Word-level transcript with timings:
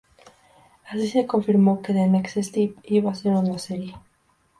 Así 0.89 1.07
se 1.09 1.27
confirmó 1.27 1.83
que 1.83 1.93
The 1.93 2.07
Next 2.07 2.35
Step 2.35 2.75
iba 2.85 3.11
a 3.11 3.13
ser 3.13 3.33
una 3.33 3.59
serie. 3.59 3.93